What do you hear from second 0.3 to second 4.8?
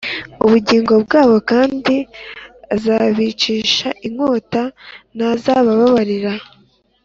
ubugingo bwabo kandi azabicisha inkota